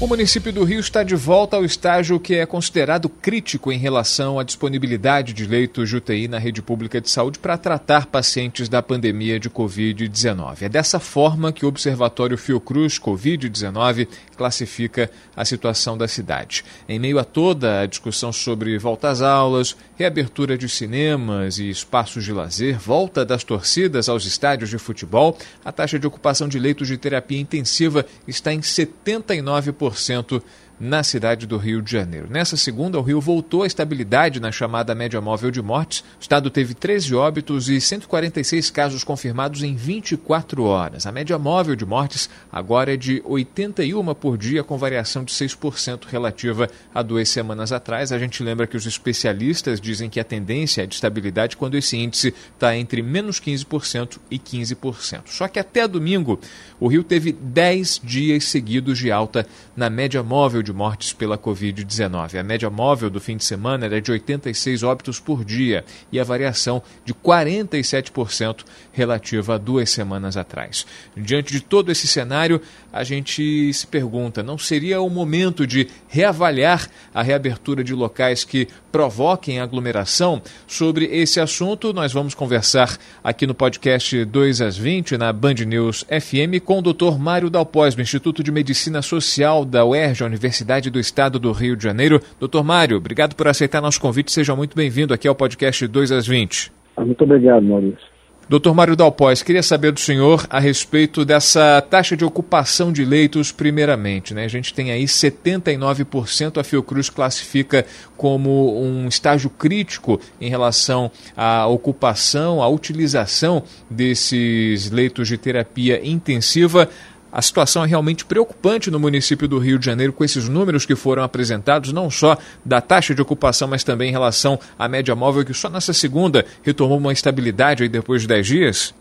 [0.00, 4.38] O município do Rio está de volta ao estágio que é considerado crítico em relação
[4.38, 8.80] à disponibilidade de leitos de UTI na rede pública de saúde para tratar pacientes da
[8.80, 10.62] pandemia de Covid-19.
[10.62, 14.08] É dessa forma que o Observatório Fiocruz Covid-19
[14.38, 16.64] classifica a situação da cidade.
[16.88, 22.24] Em meio a toda a discussão sobre volta às aulas, reabertura de cinemas e espaços
[22.24, 26.88] de lazer, volta das torcidas aos estádios de futebol, a taxa de ocupação de leitos
[26.88, 30.40] de terapia intensiva está em 79% 100%
[30.80, 32.26] na cidade do Rio de Janeiro.
[32.30, 36.00] Nessa segunda, o Rio voltou à estabilidade na chamada média móvel de mortes.
[36.00, 41.06] O estado teve 13 óbitos e 146 casos confirmados em 24 horas.
[41.06, 46.04] A média móvel de mortes agora é de 81 por dia, com variação de 6%
[46.06, 48.10] relativa a duas semanas atrás.
[48.10, 51.98] A gente lembra que os especialistas dizem que a tendência é de estabilidade quando esse
[51.98, 55.22] índice está entre menos 15% e 15%.
[55.26, 56.40] Só que até domingo,
[56.78, 61.36] o Rio teve 10 dias seguidos de alta na média móvel de de mortes pela
[61.36, 62.38] Covid-19.
[62.38, 66.24] A média móvel do fim de semana era de 86 óbitos por dia e a
[66.24, 70.86] variação de 47% relativa a duas semanas atrás.
[71.16, 76.88] Diante de todo esse cenário, a gente se pergunta: não seria o momento de reavaliar
[77.14, 80.42] a reabertura de locais que provoquem aglomeração?
[80.66, 86.04] Sobre esse assunto, nós vamos conversar aqui no podcast 2 às 20, na Band News
[86.04, 87.18] FM, com o Dr.
[87.18, 91.84] Mário Dalpós, do Instituto de Medicina Social da UERJ, Universidade do Estado do Rio de
[91.84, 92.20] Janeiro.
[92.38, 94.32] Doutor Mário, obrigado por aceitar nosso convite.
[94.32, 96.72] Seja muito bem-vindo aqui ao podcast 2 às 20.
[96.98, 98.09] Muito obrigado, Maurício.
[98.50, 103.52] Doutor Mário Dalpós, queria saber do senhor a respeito dessa taxa de ocupação de leitos,
[103.52, 104.34] primeiramente.
[104.34, 104.44] Né?
[104.44, 107.86] A gente tem aí 79%, a Fiocruz classifica
[108.16, 116.88] como um estágio crítico em relação à ocupação, à utilização desses leitos de terapia intensiva.
[117.32, 120.96] A situação é realmente preocupante no município do Rio de Janeiro com esses números que
[120.96, 125.44] foram apresentados, não só da taxa de ocupação, mas também em relação à média móvel,
[125.44, 128.94] que só nessa segunda retomou uma estabilidade aí depois de 10 dias?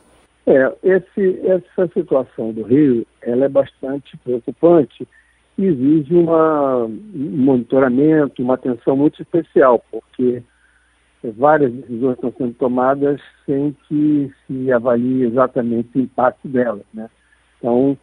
[0.46, 5.08] É, esse, essa situação do Rio ela é bastante preocupante
[5.58, 10.42] e exige uma, um monitoramento, uma atenção muito especial, porque
[11.38, 16.86] várias decisões estão sendo tomadas sem que se avalie exatamente o impacto delas.
[16.94, 17.10] Né?
[17.58, 17.98] Então,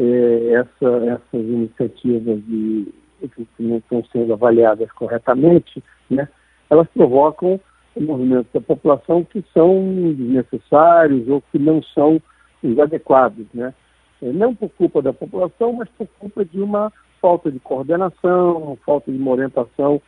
[0.00, 2.92] é, essa, essas iniciativas de,
[3.28, 6.26] que não estão sendo avaliadas corretamente, né,
[6.70, 7.60] elas provocam
[7.98, 12.20] movimentos da população que são desnecessários ou que não são
[12.62, 13.74] os adequados, né?
[14.22, 19.10] É, não por culpa da população, mas por culpa de uma falta de coordenação, falta
[19.10, 20.00] de uma orientação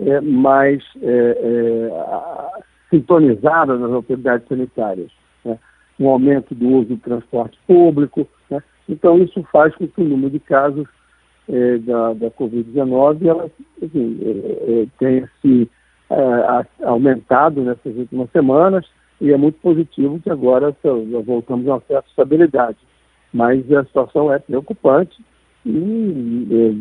[0.00, 5.10] é, mais é, é, sintonizada nas autoridades sanitárias.
[5.44, 5.58] Né?
[6.00, 8.26] Um aumento do uso do transporte público?
[8.88, 10.86] Então, isso faz com que o número de casos
[11.48, 13.50] é, da, da Covid-19 ela,
[13.82, 15.68] enfim, é, é, tenha se
[16.10, 18.86] é, aumentado nessas últimas semanas
[19.20, 22.78] e é muito positivo que agora nós voltamos a uma certa estabilidade.
[23.32, 25.18] Mas a situação é preocupante
[25.66, 26.76] e nos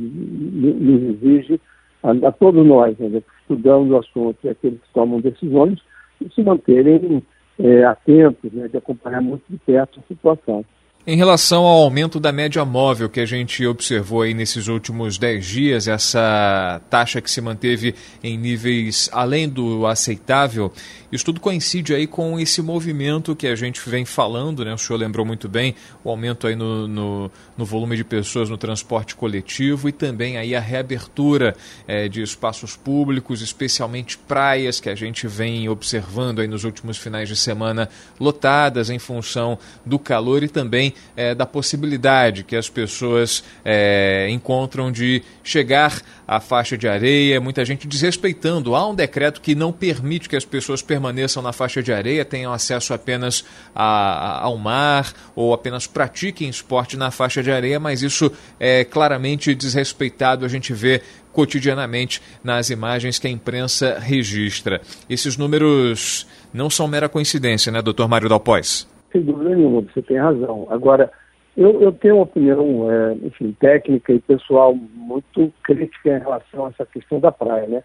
[1.15, 1.59] exige
[2.03, 5.79] a, a, todos nós, né, que estudamos o assunto e aqueles que tomam decisões,
[6.21, 7.23] de se manterem
[7.59, 10.63] é, atentos, né, de acompanhar muito de perto a situação.
[11.09, 15.45] Em relação ao aumento da média móvel que a gente observou aí nesses últimos 10
[15.45, 20.69] dias, essa taxa que se manteve em níveis além do aceitável,
[21.09, 24.73] isso tudo coincide aí com esse movimento que a gente vem falando, né?
[24.73, 25.73] O senhor lembrou muito bem,
[26.03, 30.53] o aumento aí no, no, no volume de pessoas no transporte coletivo e também aí
[30.53, 31.55] a reabertura
[31.87, 37.29] é, de espaços públicos, especialmente praias que a gente vem observando aí nos últimos finais
[37.29, 37.87] de semana
[38.19, 44.91] lotadas em função do calor e também é, da possibilidade que as pessoas é, encontram
[44.91, 48.75] de chegar à faixa de areia, muita gente desrespeitando.
[48.75, 52.53] Há um decreto que não permite que as pessoas permaneçam na faixa de areia, tenham
[52.53, 58.01] acesso apenas a, a, ao mar ou apenas pratiquem esporte na faixa de areia, mas
[58.01, 60.45] isso é claramente desrespeitado.
[60.45, 61.01] A gente vê
[61.37, 64.81] cotidianamente nas imagens que a imprensa registra.
[65.07, 68.87] Esses números não são mera coincidência, né, doutor Mário Dalpós?
[69.17, 70.67] Sem dúvida nenhuma, você tem razão.
[70.69, 71.11] Agora,
[71.55, 76.69] eu, eu tenho uma opinião, é, enfim, técnica e pessoal muito crítica em relação a
[76.69, 77.83] essa questão da praia, né?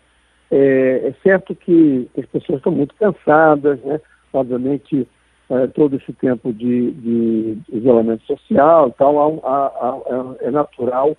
[0.51, 3.99] É, é certo que as pessoas estão muito cansadas, né?
[4.35, 5.09] Obviamente,
[5.49, 11.17] é, todo esse tempo de, de isolamento social, então há, há, há, é natural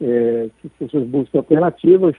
[0.00, 2.14] é, que as pessoas busquem alternativas.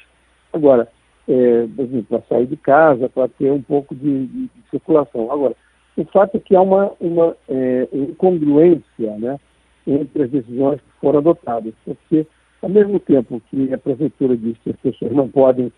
[0.51, 0.89] Agora,
[1.29, 1.65] é,
[2.09, 5.31] para sair de casa, para ter um pouco de, de, de, circulação.
[5.31, 5.55] Agora,
[5.97, 9.39] o fato é que há uma, uma é, incongruência né,
[9.85, 12.27] entre as decisões que foram adotadas, porque,
[12.61, 15.71] ao mesmo tempo que a prefeitura diz que as pessoas não podem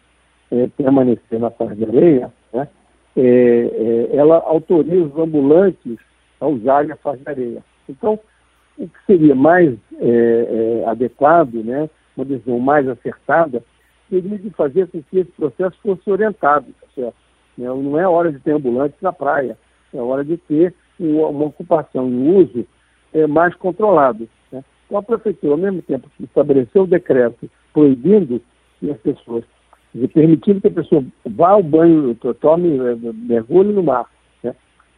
[0.52, 2.68] é, permanecer na faixa de areia, né,
[3.16, 3.22] é,
[4.12, 5.98] é, ela autoriza os ambulantes
[6.42, 7.64] a usarem a faixa de areia.
[7.88, 8.20] Então,
[8.78, 13.64] o que seria mais é, adequado, né, uma decisão mais acertada,
[14.10, 17.16] seria de fazer com que esse processo fosse orientado, tá certo?
[17.58, 19.58] Não é hora de ter ambulantes na praia,
[19.98, 22.66] é hora de ter uma ocupação e um uso
[23.14, 24.28] é, mais controlado.
[24.52, 24.64] Né?
[24.86, 28.42] Então, a prefeitura, ao mesmo tempo que estabeleceu o decreto proibindo
[28.80, 29.44] que as pessoas,
[30.14, 34.10] permitindo que a pessoa vá ao banho, tome, é, mergulhe no mar,
[34.44, 34.56] né?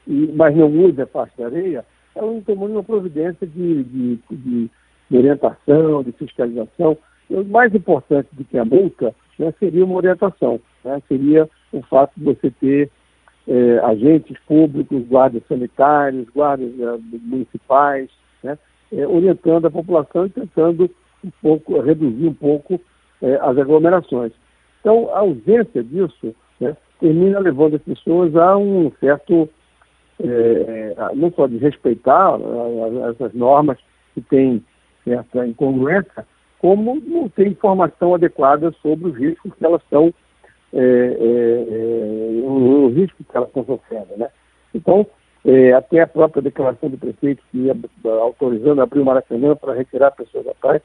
[0.08, 1.86] e, mas não use a faixa de areia,
[2.16, 4.70] ela não tomou nenhuma providência de, de, de,
[5.10, 6.98] de orientação, de fiscalização.
[7.30, 11.02] E o mais importante do que a multa né, seria uma orientação, né?
[11.08, 12.90] seria o fato de você ter
[13.48, 18.10] é, agentes públicos, guardas sanitários, guardas é, municipais,
[18.44, 18.58] né,
[18.92, 20.90] é, orientando a população e tentando
[21.24, 22.80] um pouco, reduzir um pouco
[23.22, 24.32] é, as aglomerações.
[24.80, 29.50] Então, a ausência disso né, termina levando as pessoas a um certo,
[30.24, 32.38] é, não só de respeitar
[33.10, 33.78] essas normas
[34.14, 34.64] que têm
[35.04, 36.26] certa incongruência,
[36.60, 40.14] como não ter informação adequada sobre os riscos que elas estão
[42.44, 44.18] o, risco que elas estão sofrendo.
[44.18, 44.30] Né?
[44.74, 45.06] Então,
[45.46, 47.76] é, até a própria declaração do prefeito que ia
[48.22, 50.82] autorizando abrir o Maracanã para retirar pessoas da praia,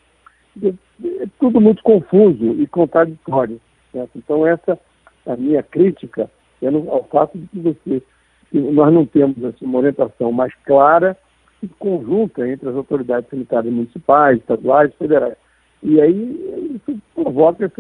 [0.63, 3.61] é, é tudo muito confuso e contraditório.
[3.93, 4.11] Certo?
[4.17, 4.79] Então, essa
[5.27, 6.31] a minha crítica
[6.63, 8.03] é no, ao fato de que você,
[8.51, 11.17] que nós não temos assim, uma orientação mais clara
[11.63, 15.37] e conjunta entre as autoridades sanitárias municipais, estaduais, federais.
[15.83, 17.71] E aí isso provoca,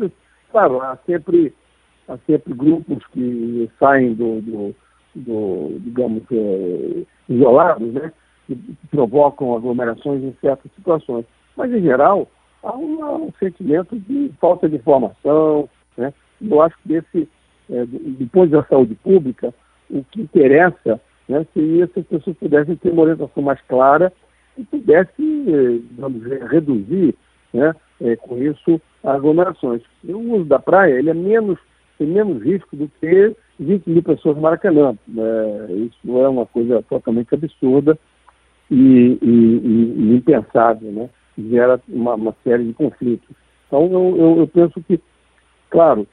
[0.51, 1.55] claro, há sempre
[2.09, 4.75] há sempre grupos que saem do, do,
[5.15, 8.13] do digamos, é, isolados, né?
[8.47, 8.57] Que
[8.91, 11.25] provocam aglomerações em certas situações.
[11.57, 12.29] Mas, em geral,
[12.63, 16.13] há um, um sentimento de falta de informação, né?
[16.41, 17.29] Eu acho que esse,
[17.71, 19.55] é, depois da saúde pública,
[19.91, 24.13] o que interessa né, seria se as pessoas pudessem ter uma orientação mais clara
[24.57, 27.15] e pudessem, é, digamos, reduzir
[27.53, 29.83] né, é, com isso aglomerações.
[30.05, 31.59] o uso da praia ele é menos
[31.99, 34.97] tem menos risco do que 20 mil pessoas no Maracanã.
[35.17, 37.99] É, isso é uma coisa totalmente absurda
[38.71, 39.63] e, e,
[40.03, 41.11] e impensável, né?
[41.39, 43.29] Gera uma, uma, série de conflitos.
[43.67, 45.01] Então, eu, eu, eu, penso que,
[45.71, 46.07] claro,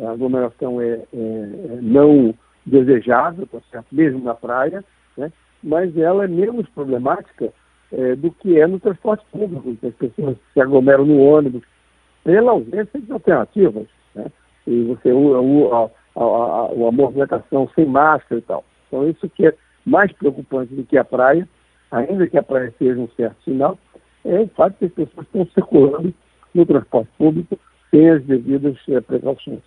[0.00, 2.34] a aglomeração é, é, é não
[2.66, 3.86] desejável, tá certo?
[3.92, 4.84] mesmo na praia,
[5.16, 5.30] né?
[5.62, 7.52] mas ela é menos problemática
[7.92, 11.62] é, do que é no transporte público, que as pessoas se aglomeram no ônibus,
[12.24, 13.86] pela ausência de alternativas.
[14.14, 14.26] Né?
[14.66, 18.64] E você a, a, a, a movimentação sem máscara e tal.
[18.88, 21.48] Então isso que é mais preocupante do que a praia,
[21.90, 23.78] ainda que a praia seja um certo sinal,
[24.24, 26.14] é o fato que as pessoas estão circulando
[26.54, 27.58] no transporte público
[27.90, 29.60] sem as devidas é, precauções.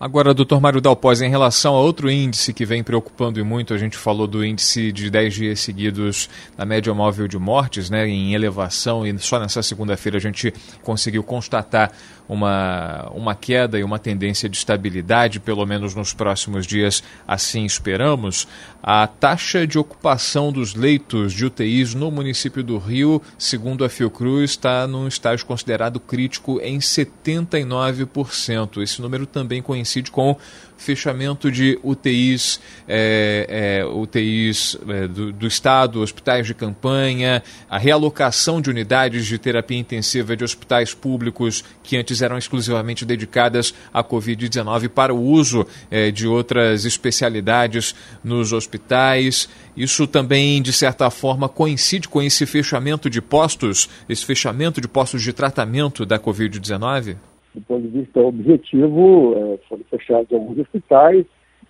[0.00, 3.78] Agora, doutor Mário Dalpós, em relação a outro índice que vem preocupando e muito, a
[3.78, 8.32] gente falou do índice de 10 dias seguidos na média móvel de mortes, né, em
[8.32, 11.90] elevação, e só nessa segunda-feira a gente conseguiu constatar
[12.28, 18.46] uma, uma queda e uma tendência de estabilidade, pelo menos nos próximos dias, assim esperamos.
[18.82, 24.50] A taxa de ocupação dos leitos de UTIs no município do Rio, segundo a Fiocruz,
[24.50, 28.82] está num estágio considerado crítico em 79%.
[28.82, 30.36] Esse número também coincide com
[30.76, 38.60] fechamento de UTIs, é, é, UTIs é, do, do, Estado, hospitais de campanha, a realocação
[38.60, 44.88] de unidades de terapia intensiva de hospitais públicos que antes eram exclusivamente dedicadas à Covid-19
[44.88, 45.66] para o uso
[46.14, 47.92] de outras especialidades
[48.22, 49.48] nos hospitais.
[49.76, 55.22] Isso também, de certa forma, coincide com esse fechamento de postos, esse fechamento de postos
[55.22, 57.16] de tratamento da Covid-19?
[57.58, 61.26] Do ponto de vista objetivo, é, foram fechados alguns hospitais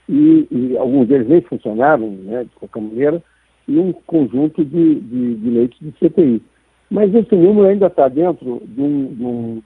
[0.09, 3.23] e, e, alguns deles nem funcionavam, né, de qualquer maneira,
[3.67, 6.43] e um conjunto de, de, de leitos de CTI.
[6.91, 9.63] Mas esse número ainda está dentro de um, de um,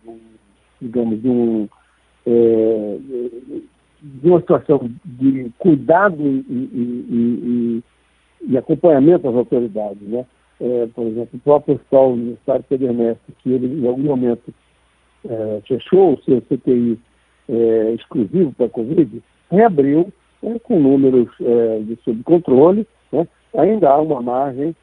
[0.81, 1.69] digamos, de, um,
[2.27, 2.99] é,
[4.03, 7.83] de uma situação de cuidado e, e,
[8.49, 10.03] e acompanhamento às autoridades.
[10.03, 10.27] Né?
[10.61, 14.53] É, por exemplo, o próprio Hospital Universitário Pedro Ernesto, que ele, em algum momento,
[15.29, 16.99] é, fechou o seu CTI
[17.49, 20.13] é, exclusivo para a Covid, reabriu
[20.43, 23.27] é, com números é, de sob controle, né?
[23.57, 24.75] ainda há uma margem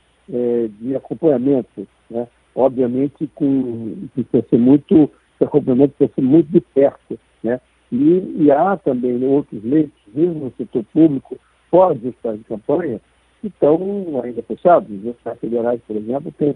[0.79, 2.27] de acompanhamento, né?
[2.53, 7.19] obviamente com, precisa ser muito esse acompanhamento precisa ser muito de perto.
[7.41, 7.59] Né?
[7.91, 11.39] E, e há também outros leitos, mesmo no setor público,
[11.71, 13.01] fora dos hospitais de campanha,
[13.41, 14.89] que estão ainda fechados.
[14.91, 16.55] Os hospitais federais, por exemplo, têm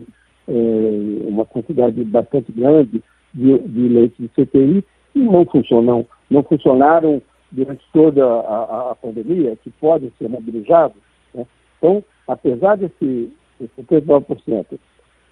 [1.26, 3.02] uma quantidade bastante grande
[3.34, 4.84] de, de leitos de CTI
[5.16, 7.22] e não funcionam, não funcionaram
[7.52, 10.98] durante toda a, a pandemia, que podem ser mobilizados.
[11.34, 11.46] Né?
[11.78, 14.66] Então, apesar desse, desse 79%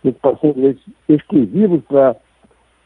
[0.04, 2.16] de ocupação de leitos exclusivos para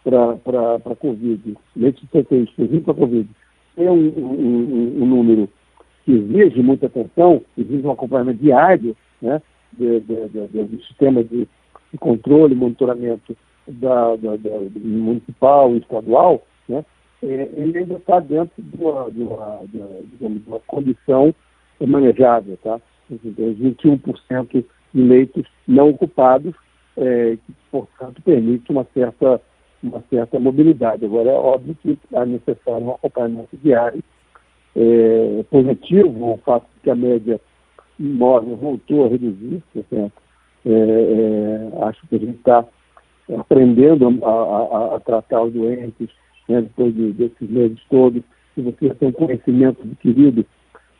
[0.05, 3.29] a Covid, leitos de CTI exclusivos para a Covid,
[3.77, 5.49] é um, um, um, número
[6.05, 9.41] que exige muita atenção, exige um acompanhamento diário né,
[9.73, 11.47] do sistema de
[11.99, 13.35] controle e monitoramento
[13.67, 16.85] da, da, da, municipal estadual, né,
[17.23, 21.33] é, ele ainda está dentro de uma, de, uma, de, de uma condição
[21.79, 22.57] manejável.
[22.63, 22.79] Tá?
[23.11, 26.53] 21% de leitos não ocupados,
[26.97, 29.41] é, que, portanto, permite uma certa,
[29.83, 31.05] uma certa mobilidade.
[31.05, 34.03] Agora, é óbvio que é necessário um acompanhamento diário.
[34.77, 37.39] É, positivo o fato de que a média
[37.97, 40.13] móvel voltou a reduzir, portanto,
[40.65, 42.65] é, é, acho que a gente está
[43.33, 46.09] aprendendo a, a, a, tratar os doentes
[46.47, 48.21] né, depois de, desses meses todos,
[48.53, 50.45] se você tem conhecimento adquirido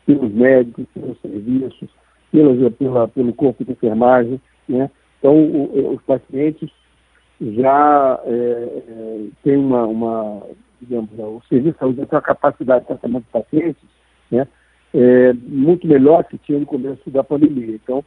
[0.04, 1.88] pelos médicos, pelos serviços,
[2.32, 4.90] pela, pela, pelo corpo de enfermagem, né?
[5.18, 6.70] Então, o, os pacientes
[7.40, 10.42] já é, é, têm uma, uma,
[10.80, 13.82] digamos, o serviço de saúde tem uma capacidade de tratamento de pacientes,
[14.30, 14.46] né?
[14.94, 17.74] É, muito melhor que tinha no começo da pandemia.
[17.74, 18.04] Então,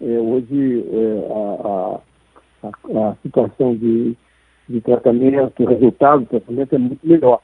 [0.00, 2.00] é, hoje é, a,
[2.62, 4.16] a, a, situação de,
[4.68, 7.40] de tratamento, o resultado do tratamento é muito melhor.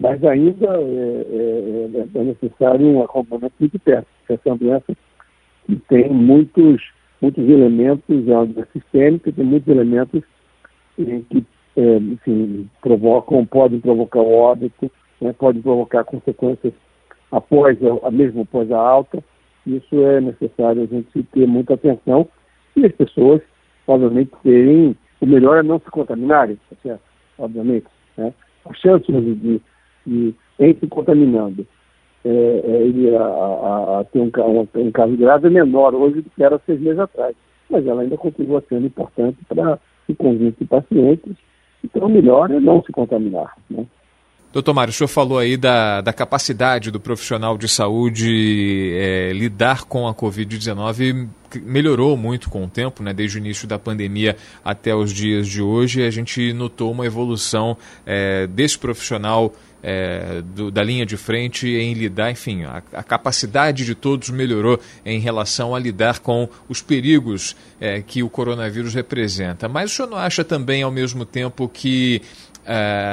[0.00, 1.26] Mas ainda é,
[1.94, 4.06] é, é necessário um acompanhamento muito perto.
[4.28, 4.96] Essa é uma doença
[5.66, 6.82] que tem muitos,
[7.20, 10.22] muitos elementos, é uma sistêmica, tem muitos elementos
[10.96, 11.44] que
[11.78, 16.72] é, enfim, provocam, podem provocar óbito, né, podem provocar consequências
[17.30, 19.22] após, a, mesmo após a alta.
[19.64, 22.26] Isso é necessário a gente ter muita atenção
[22.74, 23.40] e as pessoas,
[23.88, 24.96] obviamente, terem.
[25.20, 27.02] O melhor é não se contaminarem, certo?
[27.38, 27.86] Obviamente.
[28.16, 28.32] Né?
[28.68, 29.60] A chance de, de,
[30.06, 31.66] de em se contaminando
[32.24, 36.20] é, é, ele a, a, a ter um, um, um, caso grave é menor hoje
[36.20, 37.34] do que era seis meses atrás.
[37.70, 39.78] Mas ela ainda continua sendo importante para
[40.08, 41.36] o conjunto de pacientes.
[41.84, 43.54] Então, o melhor é não se contaminar.
[43.70, 43.86] Né?
[44.50, 49.84] Doutor Mário, o senhor falou aí da, da capacidade do profissional de saúde é, lidar
[49.84, 53.14] com a Covid-19 melhorou muito com o tempo, né?
[53.14, 56.02] desde o início da pandemia até os dias de hoje.
[56.02, 61.94] A gente notou uma evolução é, desse profissional é, do, da linha de frente em
[61.94, 67.54] lidar, enfim, a, a, capacidade de todos melhorou em relação a lidar com os perigos
[67.80, 69.68] é, que o coronavírus representa.
[69.68, 72.20] Mas o senhor não acha também, ao mesmo tempo, que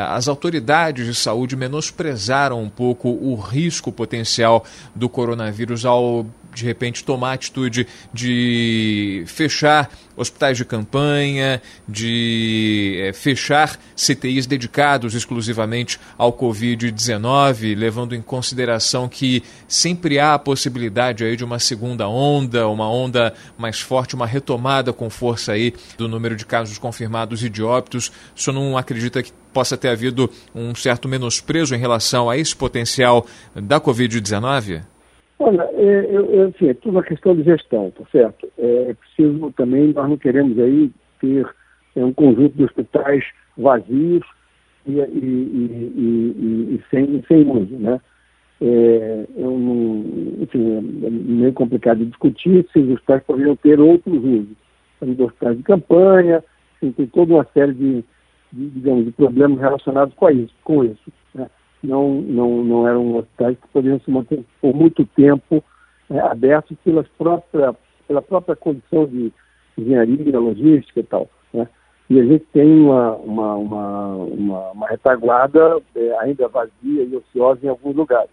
[0.10, 7.04] as autoridades de saúde menosprezaram um pouco o risco potencial do coronavírus ao de repente
[7.04, 16.32] tomar a atitude de fechar hospitais de campanha, de é, fechar CTIs dedicados exclusivamente ao
[16.32, 22.90] Covid-19, levando em consideração que sempre há a possibilidade aí de uma segunda onda, uma
[22.90, 27.64] onda mais forte, uma retomada com força aí do número de casos confirmados e de
[27.64, 28.12] óbitos.
[28.36, 32.56] O senhor não acredita que possa ter havido um certo menosprezo em relação a esse
[32.56, 34.95] potencial da Covid-19?
[35.38, 38.50] Olha, é, assim, é tudo uma questão de gestão, tá certo?
[38.58, 40.90] É, é preciso também, nós não queremos aí
[41.20, 41.46] ter
[41.96, 43.24] é, um conjunto de hospitais
[43.58, 44.26] vazios
[44.86, 45.04] e, e,
[45.98, 48.00] e, e sem, sem uso, né?
[48.62, 50.06] É, eu não,
[50.42, 54.56] enfim, é meio complicado de discutir se os hospitais poderiam ter outros usos.
[55.02, 56.44] Os hospitais de campanha,
[56.78, 58.04] assim, tem toda uma série de,
[58.54, 60.54] de, digamos, de problemas relacionados com isso.
[60.64, 61.50] Com isso né?
[61.86, 65.64] Não, não, não eram hospitais que poderiam se manter por muito tempo
[66.10, 67.76] é, abertos pelas própria,
[68.08, 69.32] pela própria condição de
[69.78, 71.30] engenharia, logística e tal.
[71.54, 71.68] Né?
[72.10, 77.66] E a gente tem uma, uma, uma, uma, uma retaguarda é, ainda vazia e ociosa
[77.66, 78.30] em alguns lugares.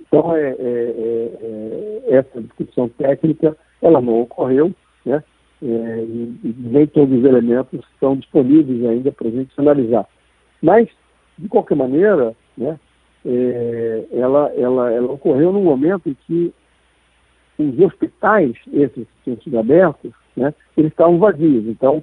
[0.00, 4.72] Então, é, é, é, é essa discussão técnica, ela não ocorreu,
[5.04, 5.22] né?
[5.62, 10.06] E, e nem todos os elementos estão disponíveis ainda para a gente analisar.
[10.60, 10.88] Mas,
[11.38, 12.78] de qualquer maneira, né,
[13.24, 16.52] é, ela, ela, ela ocorreu num momento em que
[17.58, 21.66] os hospitais, esses que tinham abertos, né, eles estavam vazios.
[21.66, 22.02] Então,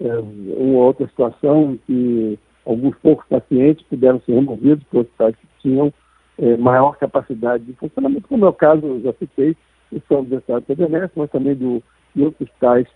[0.00, 5.46] é, uma outra situação em que alguns poucos pacientes puderam ser removidos para hospitais que
[5.60, 5.92] tinham
[6.38, 9.56] é, maior capacidade de funcionamento, como é o caso, eu já citei,
[9.92, 11.82] o São Universidade Federal, mas também do,
[12.14, 12.86] de outros hospitais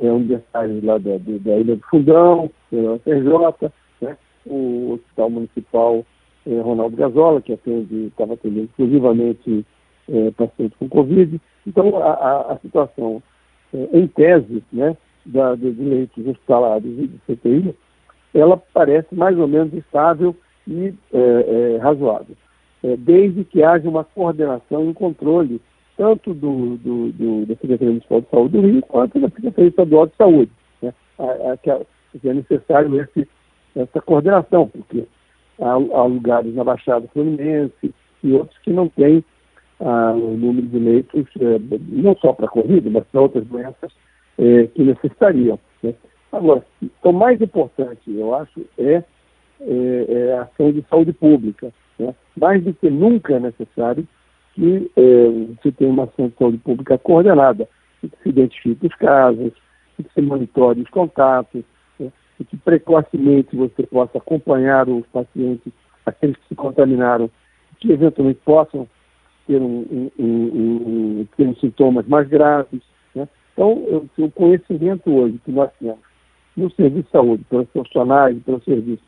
[0.00, 3.70] é, universitários lá da, da Ilha do Fundão, da FRJ,
[4.00, 6.04] né, o Hospital Municipal
[6.46, 9.64] eh, Ronaldo Gazola, que atende, estava atendendo exclusivamente
[10.08, 11.40] eh, pacientes com Covid.
[11.66, 13.22] Então, a, a, a situação,
[13.74, 17.74] eh, em tese, né, da, de leitos hospitalares e de CTI,
[18.34, 20.34] ela parece mais ou menos estável
[20.66, 22.36] e é, é, razoável,
[22.82, 25.60] é, desde que haja uma coordenação e um controle
[25.96, 30.06] tanto do, do, do, da Secretaria Municipal de Saúde do Rio quanto da Secretaria Estadual
[30.06, 30.50] de Saúde.
[30.80, 30.94] Né?
[31.18, 33.28] A, a, que é necessário esse,
[33.76, 35.04] essa coordenação, porque
[35.60, 39.24] há, há, lugares na Baixada Fluminense e outros que não têm
[39.80, 43.92] ah, o número de leitos, é, não só para Covid, mas para outras doenças
[44.38, 45.58] é, que necessitariam.
[45.82, 45.94] Né?
[46.30, 46.64] Agora,
[47.02, 49.02] o mais importante, eu acho, é,
[49.60, 51.72] é, é a ação de saúde pública.
[51.98, 52.14] Né?
[52.36, 54.06] Mais do que nunca é necessário
[54.54, 57.68] que é, se tenha uma ação de saúde pública coordenada,
[58.00, 59.52] que se identifique os casos,
[59.96, 61.64] que se monitore os contatos?
[62.42, 65.72] E que precocemente você possa acompanhar os pacientes,
[66.04, 67.30] aqueles que se contaminaram,
[67.78, 68.88] que eventualmente possam
[69.46, 72.82] ter, um, um, um, ter sintomas mais graves,
[73.52, 73.72] então,
[74.18, 75.98] o conhecimento hoje que nós temos
[76.56, 79.02] no serviço de saúde, pelos profissionais pelo serviço,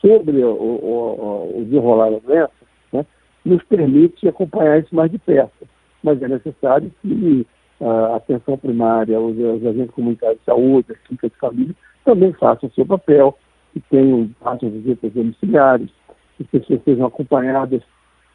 [0.00, 2.52] sobre o, o, o desenrolar da doença,
[2.92, 3.06] né,
[3.44, 5.68] nos permite acompanhar isso mais de perto.
[6.02, 7.46] Mas é necessário que
[7.80, 11.74] a atenção primária, os, os agentes comunitários de saúde, as clínicas de família,
[12.04, 13.36] também façam o seu papel,
[13.72, 15.90] que tenham, façam visitas domiciliares,
[16.36, 17.82] que as pessoas sejam acompanhadas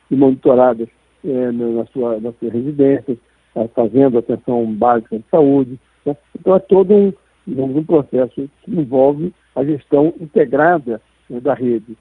[0.10, 0.88] e monitoradas
[1.24, 3.18] é, na, sua, na sua residência,
[3.54, 5.80] Tá fazendo atenção básica de saúde.
[6.06, 6.16] Né?
[6.38, 7.14] Então é todo um,
[7.48, 11.98] um processo que envolve a gestão integrada né, da rede.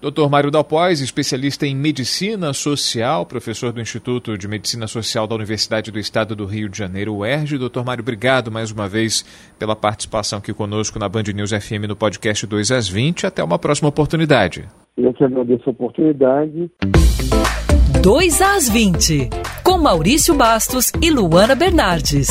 [0.00, 0.30] Dr.
[0.30, 5.98] Mário Dalpois, especialista em medicina social, professor do Instituto de Medicina Social da Universidade do
[5.98, 7.58] Estado do Rio de Janeiro, UERJ.
[7.58, 9.24] Doutor Mário, obrigado mais uma vez
[9.58, 13.26] pela participação aqui conosco na Band News FM no podcast 2 às 20.
[13.26, 14.66] Até uma próxima oportunidade.
[14.96, 16.70] Eu te agradeço a oportunidade.
[18.02, 19.28] 2 às 20,
[19.62, 22.28] com Maurício Bastos e Luana Bernardes.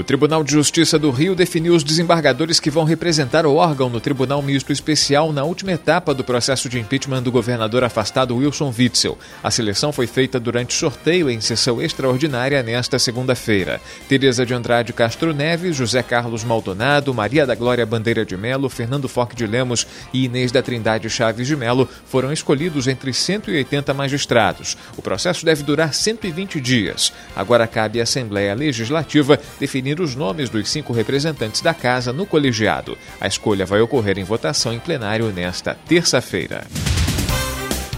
[0.00, 4.00] O Tribunal de Justiça do Rio definiu os desembargadores que vão representar o órgão no
[4.00, 9.18] Tribunal Misto Especial na última etapa do processo de impeachment do governador afastado Wilson Witzel.
[9.42, 13.78] A seleção foi feita durante sorteio em sessão extraordinária nesta segunda-feira.
[14.08, 19.06] Tereza de Andrade Castro Neves, José Carlos Maldonado, Maria da Glória Bandeira de Melo, Fernando
[19.06, 24.78] Foque de Lemos e Inês da Trindade Chaves de Melo foram escolhidos entre 180 magistrados.
[24.96, 27.12] O processo deve durar 120 dias.
[27.36, 32.26] Agora cabe à Assembleia Legislativa definir definir os nomes dos cinco representantes da Casa no
[32.26, 32.96] colegiado.
[33.20, 36.66] A escolha vai ocorrer em votação em plenário nesta terça-feira.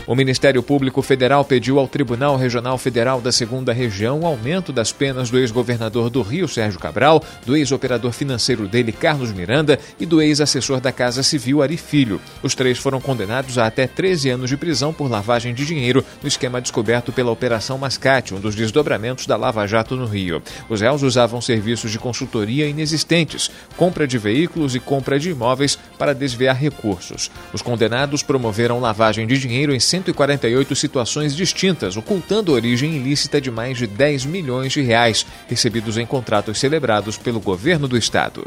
[0.04, 5.30] O Ministério Público Federal pediu ao Tribunal Regional Federal da Segunda Região aumento das penas
[5.30, 10.80] do ex-governador do Rio, Sérgio Cabral, do ex-operador financeiro dele, Carlos Miranda, e do ex-assessor
[10.80, 12.20] da Casa Civil, Ari Filho.
[12.42, 16.26] Os três foram condenados a até 13 anos de prisão por lavagem de dinheiro no
[16.26, 20.42] esquema descoberto pela Operação Mascate, um dos desdobramentos da Lava Jato no Rio.
[20.68, 26.12] Os réus usavam serviços de consultoria inexistentes, compra de veículos e compra de imóveis para
[26.12, 27.30] desviar recursos.
[27.52, 33.50] Os condenados promoveram lavagem de dinheiro em 148 situações distintas, ocultando a origem ilícita de
[33.50, 38.46] mais de 10 milhões de reais recebidos em contratos celebrados pelo governo do estado.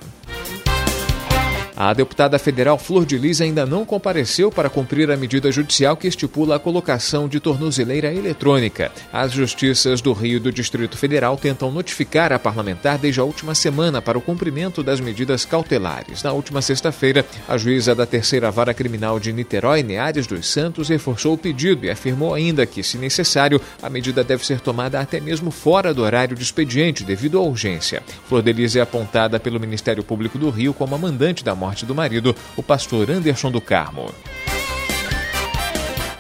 [1.77, 6.07] A deputada federal Flor de Lis ainda não compareceu para cumprir a medida judicial que
[6.07, 8.89] estipula a colocação de tornozeleira eletrônica.
[9.11, 13.53] As justiças do Rio e do Distrito Federal tentam notificar a parlamentar desde a última
[13.53, 16.23] semana para o cumprimento das medidas cautelares.
[16.23, 21.33] Na última sexta-feira, a juíza da Terceira Vara Criminal de Niterói, Neares dos Santos, reforçou
[21.33, 25.51] o pedido e afirmou ainda que, se necessário, a medida deve ser tomada até mesmo
[25.51, 28.01] fora do horário de expediente, devido à urgência.
[28.29, 31.64] Flor de Lis é apontada pelo Ministério Público do Rio como a mandante da morte
[31.65, 34.13] morte do marido, o pastor Anderson do Carmo.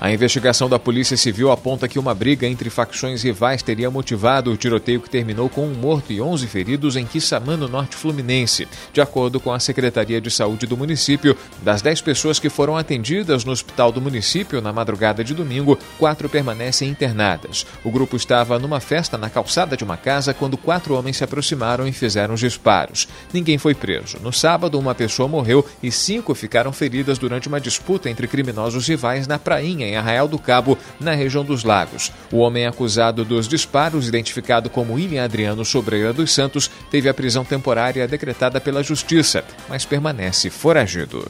[0.05, 4.55] A investigação da Polícia Civil aponta que uma briga entre facções rivais teria motivado o
[4.55, 8.67] tiroteio que terminou com um morto e 11 feridos em Quissamã, no norte fluminense.
[8.93, 13.43] De acordo com a Secretaria de Saúde do município, das 10 pessoas que foram atendidas
[13.43, 17.65] no hospital do município na madrugada de domingo, quatro permanecem internadas.
[17.83, 21.87] O grupo estava numa festa na calçada de uma casa quando quatro homens se aproximaram
[21.87, 23.07] e fizeram os disparos.
[23.33, 24.19] Ninguém foi preso.
[24.21, 29.25] No sábado, uma pessoa morreu e cinco ficaram feridas durante uma disputa entre criminosos rivais
[29.25, 32.11] na prainha, em Arraial do Cabo, na região dos Lagos.
[32.31, 37.43] O homem acusado dos disparos, identificado como William Adriano Sobreira dos Santos, teve a prisão
[37.43, 41.25] temporária decretada pela Justiça, mas permanece foragido.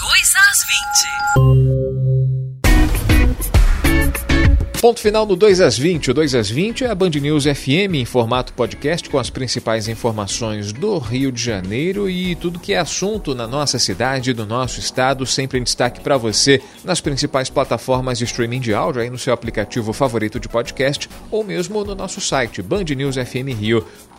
[0.00, 1.69] 2 às 20.
[4.80, 6.10] Ponto final no 2 às 20.
[6.10, 9.88] O 2 às 20 é a Band News FM em formato podcast com as principais
[9.88, 14.80] informações do Rio de Janeiro e tudo que é assunto na nossa cidade, no nosso
[14.80, 19.18] estado, sempre em destaque para você nas principais plataformas de streaming de áudio, aí no
[19.18, 22.62] seu aplicativo favorito de podcast ou mesmo no nosso site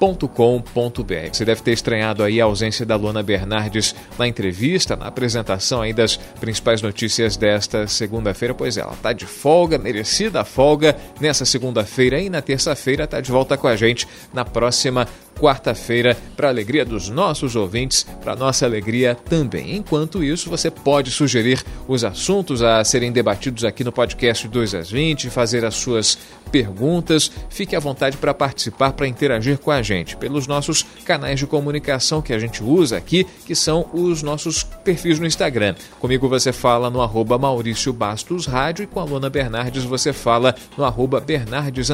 [0.02, 1.30] bandnewsfmrio.com.br.
[1.32, 5.94] Você deve ter estranhado aí a ausência da Luana Bernardes na entrevista, na apresentação aí
[5.94, 12.30] das principais notícias desta segunda-feira, pois ela está de folga, merecida folga nessa segunda-feira e
[12.30, 15.08] na terça-feira está de volta com a gente na próxima
[15.42, 19.76] quarta-feira, para a alegria dos nossos ouvintes, para nossa alegria também.
[19.76, 24.92] Enquanto isso, você pode sugerir os assuntos a serem debatidos aqui no podcast 2 às
[24.92, 26.18] 20, fazer as suas
[26.52, 27.32] perguntas.
[27.50, 32.22] Fique à vontade para participar, para interagir com a gente pelos nossos canais de comunicação
[32.22, 35.74] que a gente usa aqui, que são os nossos perfis no Instagram.
[36.00, 40.54] Comigo você fala no arroba Maurício Bastos Rádio e com a Luana Bernardes você fala
[40.78, 41.90] no arroba Bernardes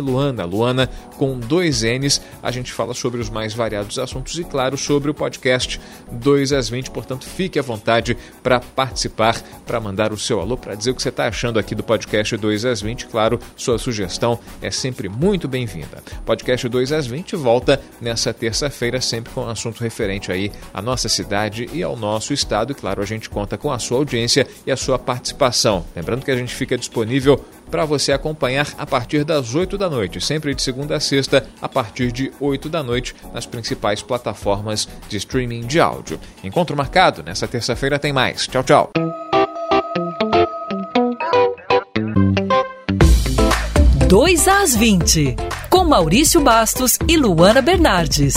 [0.00, 0.44] Luana.
[0.44, 2.20] Luana com dois N's.
[2.42, 5.80] A gente fala fala sobre os mais variados assuntos e, claro, sobre o podcast
[6.12, 6.90] 2 às 20.
[6.92, 11.02] Portanto, fique à vontade para participar, para mandar o seu alô, para dizer o que
[11.02, 13.06] você está achando aqui do podcast 2 às 20.
[13.06, 16.02] Claro, sua sugestão é sempre muito bem-vinda.
[16.24, 21.08] Podcast 2 às 20 volta nessa terça-feira, sempre com um assunto referente aí à nossa
[21.08, 22.70] cidade e ao nosso estado.
[22.70, 25.84] E, claro, a gente conta com a sua audiência e a sua participação.
[25.94, 30.20] Lembrando que a gente fica disponível para você acompanhar a partir das 8 da noite,
[30.20, 35.16] sempre de segunda a sexta, a partir de 8 da noite, nas principais plataformas de
[35.16, 36.20] streaming de áudio.
[36.42, 38.46] Encontro marcado, nessa terça-feira tem mais.
[38.46, 38.90] Tchau, tchau.
[44.08, 45.36] Dois às 20,
[45.68, 48.36] com Maurício Bastos e Luana Bernardes.